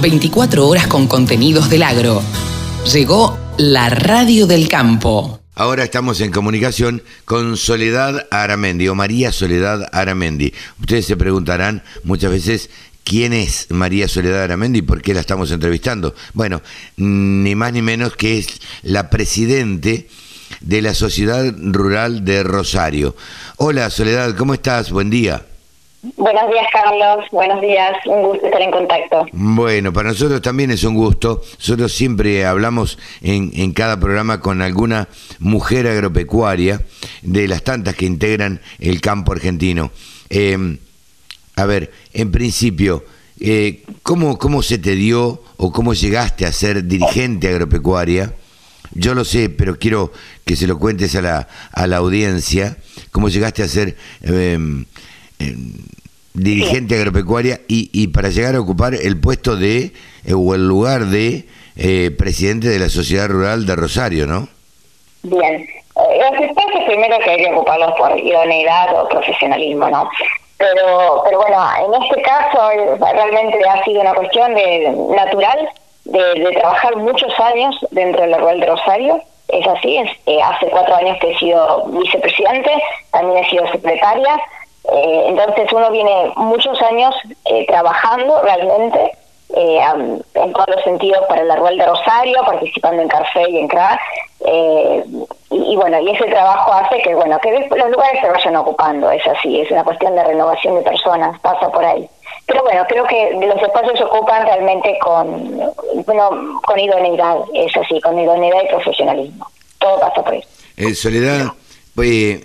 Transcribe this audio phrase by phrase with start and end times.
[0.00, 2.22] 24 horas con contenidos del agro.
[2.92, 5.40] Llegó la radio del campo.
[5.54, 10.54] Ahora estamos en comunicación con Soledad Aramendi o María Soledad Aramendi.
[10.80, 12.70] Ustedes se preguntarán muchas veces
[13.02, 16.14] quién es María Soledad Aramendi y por qué la estamos entrevistando.
[16.32, 16.62] Bueno,
[16.96, 20.08] ni más ni menos que es la presidente
[20.60, 23.16] de la Sociedad Rural de Rosario.
[23.56, 24.92] Hola Soledad, ¿cómo estás?
[24.92, 25.47] Buen día.
[26.00, 27.24] Buenos días, Carlos.
[27.32, 27.92] Buenos días.
[28.06, 29.26] Un gusto estar en contacto.
[29.32, 31.42] Bueno, para nosotros también es un gusto.
[31.58, 35.08] Nosotros siempre hablamos en, en cada programa con alguna
[35.40, 36.82] mujer agropecuaria
[37.22, 39.90] de las tantas que integran el campo argentino.
[40.30, 40.78] Eh,
[41.56, 43.04] a ver, en principio,
[43.40, 48.34] eh, ¿cómo, ¿cómo se te dio o cómo llegaste a ser dirigente agropecuaria?
[48.92, 50.12] Yo lo sé, pero quiero
[50.44, 52.76] que se lo cuentes a la, a la audiencia,
[53.10, 54.84] cómo llegaste a ser eh,
[56.34, 59.92] dirigente agropecuaria y, y para llegar a ocupar el puesto de,
[60.24, 64.48] eh, o el lugar de eh, presidente de la Sociedad Rural de Rosario, ¿no?
[65.22, 65.66] Bien.
[65.96, 70.08] Los espacios primero que hay que ocuparlos por idoneidad o profesionalismo, ¿no?
[70.56, 75.68] Pero, pero bueno, en este caso realmente ha sido una cuestión de natural
[76.04, 79.22] de, trabajar muchos años dentro de la Rural de Rosario.
[79.48, 82.70] Es así, es, eh, hace cuatro años que he sido vicepresidente,
[83.12, 84.40] también he sido secretaria.
[84.92, 89.12] Eh, entonces uno viene muchos años eh, trabajando realmente
[89.56, 89.80] eh,
[90.34, 94.00] en todos los sentidos para la Rural de Rosario, participando en Carfe y en CRA.
[94.44, 95.04] Eh,
[95.50, 99.10] y, y, bueno, y ese trabajo hace que bueno que los lugares se vayan ocupando,
[99.10, 102.08] es así, es una cuestión de renovación de personas, pasa por ahí.
[102.46, 105.58] Pero bueno, creo que los espacios se ocupan realmente con,
[106.06, 109.46] bueno, con idoneidad, es así, con idoneidad y profesionalismo.
[109.78, 110.44] Todo pasa por ahí.
[110.76, 111.52] Eh, Soledad,
[111.94, 112.40] pues,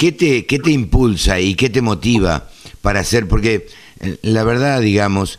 [0.00, 2.48] ¿qué te, ¿qué te impulsa y qué te motiva
[2.80, 3.28] para hacer?
[3.28, 3.66] Porque
[4.00, 5.38] eh, la verdad, digamos,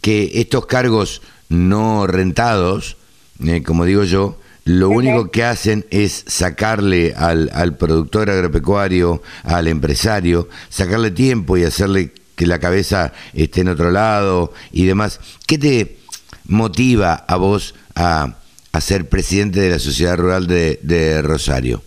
[0.00, 2.96] que estos cargos no rentados,
[3.44, 9.66] eh, como digo yo, lo único que hacen es sacarle al, al, productor agropecuario, al
[9.66, 15.18] empresario, sacarle tiempo y hacerle que la cabeza esté en otro lado y demás.
[15.48, 15.98] ¿Qué te
[16.44, 18.36] motiva a vos a,
[18.70, 21.82] a ser presidente de la Sociedad Rural de, de Rosario?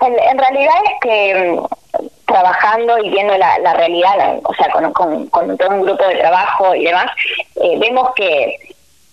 [0.00, 5.28] En, realidad es que mm, trabajando y viendo la, realidad, o sea, con,
[5.58, 7.06] todo un grupo de trabajo y demás,
[7.56, 8.56] eh, vemos que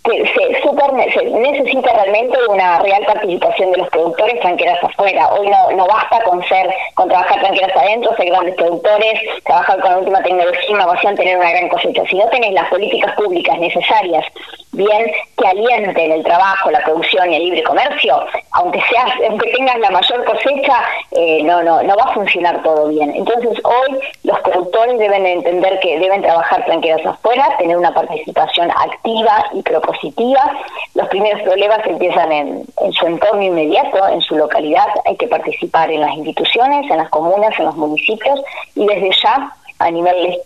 [0.07, 5.29] se, super, se necesita realmente una real participación de los productores tranqueras afuera.
[5.33, 9.91] Hoy no, no basta con ser, con trabajar tranqueras adentro, ser grandes productores, trabajar con
[9.91, 12.03] la última tecnología, innovación, tener una gran cosecha.
[12.09, 14.25] Si no tenés las políticas públicas necesarias,
[14.77, 19.79] bien, que alienten el trabajo, la producción y el libre comercio, aunque seas, aunque tengas
[19.79, 23.13] la mayor cosecha, eh, no, no, no va a funcionar todo bien.
[23.16, 29.45] Entonces hoy los productores deben entender que deben trabajar tranqueras afuera, tener una participación activa
[29.53, 30.53] y propositiva positiva.
[30.93, 34.87] Los primeros problemas empiezan en, en, su entorno inmediato, en su localidad.
[35.05, 38.39] Hay que participar en las instituciones, en las comunas, en los municipios
[38.75, 40.39] y desde ya a nivel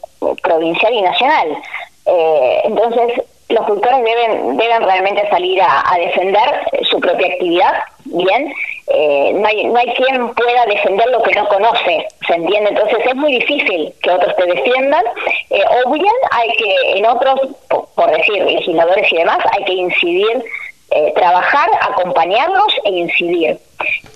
[0.44, 1.58] provincial y nacional.
[2.06, 7.74] Eh, entonces, los productores deben, deben realmente salir a, defender su propia actividad,
[8.06, 8.54] bien,
[8.88, 12.70] eh, no, hay, no hay quien pueda defender lo que no conoce, ¿se entiende?
[12.72, 15.04] Entonces es muy difícil que otros te defiendan,
[15.50, 17.40] eh, o bien hay que, en otros,
[17.70, 20.44] por, por decir, legisladores y demás, hay que incidir
[20.94, 23.58] eh, trabajar, acompañarlos e incidir.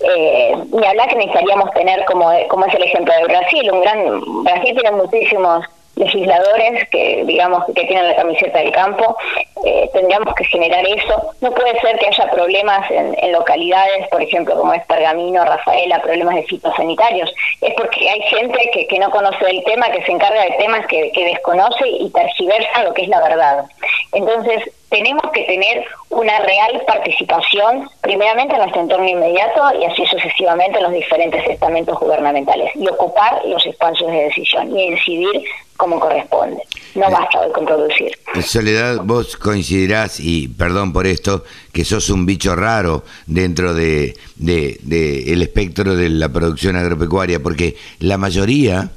[0.04, 4.44] Eh, ni hablar que necesitaríamos tener, como, como es el ejemplo de Brasil, un gran
[4.44, 5.64] Brasil tiene muchísimos
[5.96, 9.16] legisladores que digamos que tienen la camiseta del campo
[9.64, 11.30] eh, tendríamos que generar eso.
[11.40, 16.36] No puede ser que haya problemas en, localidades por ejemplo como es Pergamino Rafaela problemas
[16.36, 17.32] de fitosanitarios.
[17.60, 20.86] Es porque hay gente que, que no conoce el tema que se encarga de temas
[20.86, 23.64] que, que desconoce y tergiversa lo que es la verdad.
[24.12, 30.78] Entonces tenemos que tener una real participación, primeramente en nuestro entorno inmediato y así sucesivamente
[30.78, 35.44] en los diferentes estamentos gubernamentales, y ocupar los espacios de decisión y incidir
[35.76, 36.62] como corresponde.
[36.94, 38.10] No basta hoy con producir.
[38.42, 44.78] Soledad, vos coincidirás, y perdón por esto, que sos un bicho raro dentro de, de,
[44.80, 48.90] de el espectro de la producción agropecuaria, porque la mayoría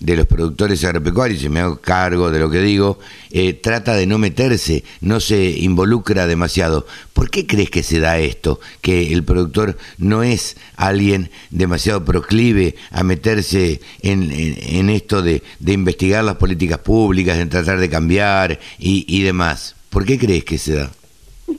[0.00, 2.98] de los productores agropecuarios, y me hago cargo de lo que digo,
[3.30, 6.86] eh, trata de no meterse, no se involucra demasiado.
[7.12, 8.60] ¿Por qué crees que se da esto?
[8.82, 15.42] Que el productor no es alguien demasiado proclive a meterse en, en, en esto de,
[15.60, 19.76] de, investigar las políticas públicas, de tratar de cambiar y, y demás.
[19.90, 20.90] ¿Por qué crees que se da?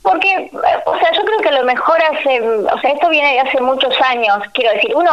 [0.03, 0.51] Porque,
[0.85, 3.93] o sea, yo creo que lo mejor hace, o sea, esto viene de hace muchos
[4.01, 5.11] años, quiero decir, uno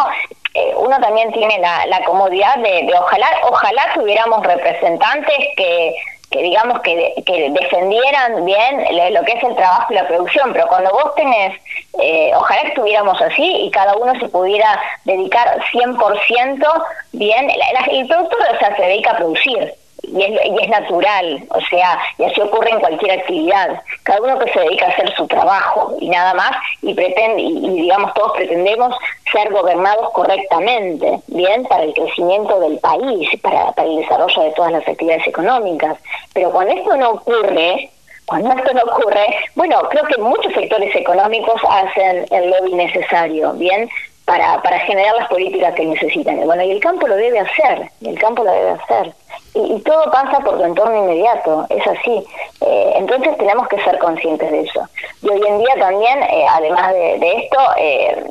[0.54, 5.94] eh, uno también tiene la, la comodidad de, de, ojalá ojalá tuviéramos representantes que
[6.34, 8.84] que digamos que, que defendieran bien
[9.14, 11.60] lo que es el trabajo y la producción, pero cuando vos tenés,
[12.02, 17.48] eh, ojalá estuviéramos así y cada uno se pudiera dedicar 100% bien,
[17.88, 19.74] el productor o sea, se dedica a producir,
[20.14, 23.82] y es, y es natural, o sea, y así ocurre en cualquier actividad.
[24.04, 26.52] Cada uno que se dedica a hacer su trabajo y nada más,
[26.82, 28.94] y pretende, y, digamos todos pretendemos
[29.32, 34.86] ser gobernados correctamente, bien, para el crecimiento del país, para, el desarrollo de todas las
[34.86, 35.98] actividades económicas.
[36.32, 37.90] Pero cuando esto no ocurre,
[38.26, 39.26] cuando esto no ocurre,
[39.56, 43.90] bueno, creo que muchos sectores económicos hacen el lobby necesario, ¿bien?
[44.24, 46.36] Para, para generar las políticas que necesitan.
[46.44, 49.12] Bueno, y el campo lo debe hacer, el campo lo debe hacer
[49.54, 52.22] y, todo pasa por tu entorno inmediato, es así.
[52.60, 54.88] Eh, entonces tenemos que ser conscientes de eso.
[55.22, 58.24] Y hoy en día también, eh, además de, esto, eh,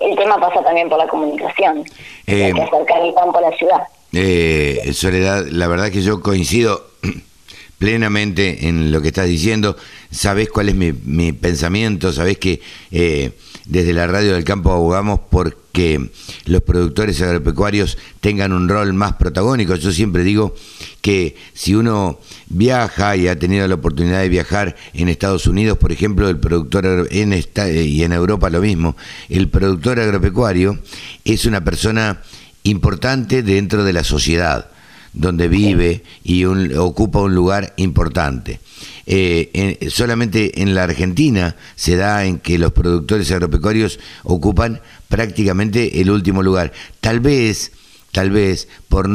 [0.00, 1.84] el tema pasa también por la comunicación.
[2.26, 3.82] Hay que acercar el campo a la ciudad.
[4.92, 6.86] Soledad, la verdad que yo coincido
[7.78, 9.76] plenamente en lo que estás diciendo.
[10.10, 12.60] Sabes cuál es mi, mi pensamiento, sabes que
[13.68, 16.10] desde la radio del campo abogamos porque
[16.46, 19.74] los productores agropecuarios tengan un rol más protagónico.
[19.76, 20.54] Yo siempre digo
[21.02, 22.18] que si uno
[22.48, 27.08] viaja y ha tenido la oportunidad de viajar en Estados Unidos, por ejemplo, el productor
[27.10, 28.96] en esta, y en Europa lo mismo,
[29.28, 30.78] el productor agropecuario
[31.24, 32.22] es una persona
[32.62, 34.70] importante dentro de la sociedad
[35.12, 38.60] donde vive y ocupa un lugar importante.
[39.06, 46.10] Eh, solamente en la Argentina se da en que los productores agropecuarios ocupan prácticamente el
[46.10, 46.72] último lugar.
[47.00, 47.72] Tal vez
[48.12, 49.06] tal vez por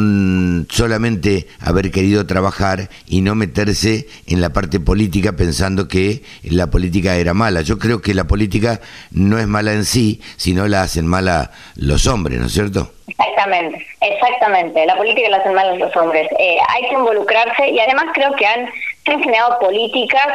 [0.69, 7.15] solamente haber querido trabajar y no meterse en la parte política pensando que la política
[7.15, 7.61] era mala.
[7.61, 8.81] Yo creo que la política
[9.11, 12.91] no es mala en sí, sino la hacen mala los hombres, ¿no es cierto?
[13.07, 14.85] Exactamente, exactamente.
[14.85, 16.29] La política la hacen mala los hombres.
[16.39, 18.69] Eh, hay que involucrarse y además creo que han,
[19.05, 20.27] se han generado políticas,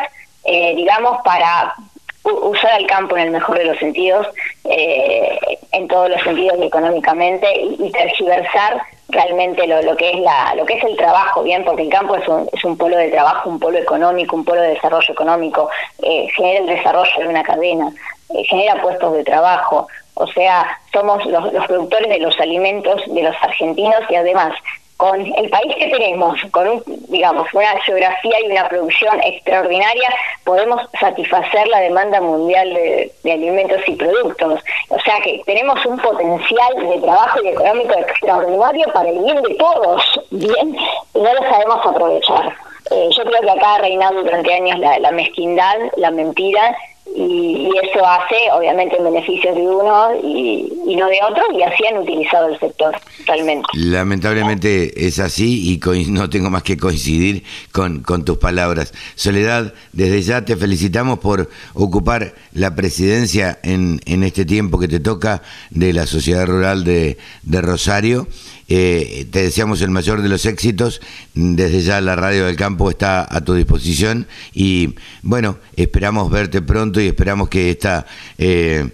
[0.45, 1.75] eh, digamos, para
[2.23, 4.27] usar el campo en el mejor de los sentidos,
[4.65, 10.67] eh, en todos los sentidos económicamente, y, tergiversar realmente lo, lo, que es la lo
[10.67, 13.49] que es el trabajo bien porque el campo es un, es un polo de trabajo
[13.49, 15.71] un polo económico un polo de desarrollo económico
[16.03, 17.91] eh, genera el desarrollo de una cadena
[18.31, 19.89] eh, genera puestos de trabajo.
[20.15, 24.53] O sea somos los, los productores de los alimentos de los argentinos y además
[24.99, 30.09] con el país que tenemos, con digamos una geografía y una producción extraordinaria,
[30.43, 34.61] podemos satisfacer la demanda mundial de, alimentos y productos.
[34.89, 39.55] O sea que tenemos un potencial de trabajo y económico extraordinario para el bien de
[39.55, 40.77] todos, bien,
[41.15, 42.57] y no lo sabemos aprovechar.
[42.91, 46.77] Eh, yo creo que acá ha reinado durante años la mezquindad, la mentira
[47.15, 51.99] y, eso hace obviamente en beneficio de uno y, no de otro y así han
[51.99, 52.97] utilizado el sector
[53.27, 53.69] realmente.
[53.75, 58.93] Lamentablemente es así y no tengo más que coincidir con, con tus palabras.
[59.15, 64.99] Soledad, desde ya te felicitamos por ocupar la presidencia en, en este tiempo que te
[64.99, 68.27] toca de la Sociedad Rural de, de Rosario
[68.71, 71.01] eh, te deseamos el mayor de los éxitos.
[71.35, 76.98] Desde ya la radio del campo está a tu disposición y bueno, esperamos verte pronto
[77.01, 78.07] y esperamos que esta
[78.39, 78.89] eh,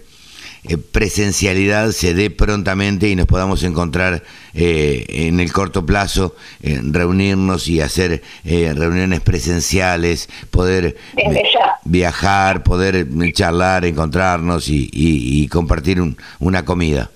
[0.68, 4.22] eh, presencialidad se dé prontamente y nos podamos encontrar
[4.56, 10.96] en el corto plazo, reunirnos y hacer reuniones presenciales, poder
[11.84, 15.98] viajar, poder charlar, encontrarnos y, compartir
[16.38, 17.10] una comida.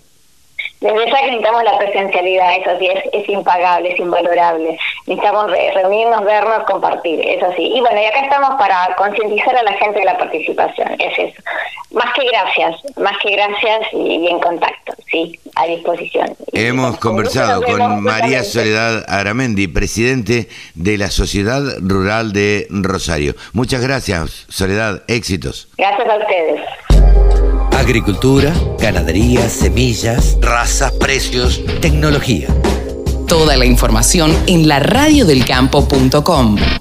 [0.80, 4.78] Desde ya que necesitamos la presencialidad, eso sí, es, es impagable, es invalorable.
[5.08, 7.72] Necesitamos reunirnos, vernos, compartir, eso sí.
[7.74, 11.42] Y bueno, y acá estamos para concientizar a la gente de la participación, es eso.
[11.92, 16.36] Más que gracias, más que gracias y, en contacto, sí, a disposición.
[16.52, 23.32] Hemos conversado con María Soledad Aramendi, presidente de la Sociedad Rural de Rosario.
[23.54, 25.68] Muchas gracias, Soledad, éxitos.
[25.78, 26.60] Gracias a ustedes.
[27.78, 32.48] Agricultura, ganadería, semillas, razas, precios, tecnología.
[33.28, 36.78] Toda la información en la radiodelcampo.com.